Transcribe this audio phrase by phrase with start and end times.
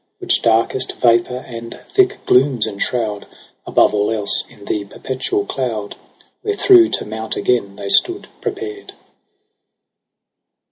[0.17, 3.27] Which darkest vapour and thick glooms enshroud
[3.67, 5.95] Above all else in the perpetual cloud,
[6.43, 8.93] Wherethro' to mount again they stood prepared.